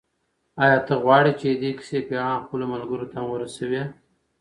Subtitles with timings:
[0.63, 3.83] آیا ته غواړې چې د دې کیسې پیغام خپلو ملګرو ته هم ورسوې؟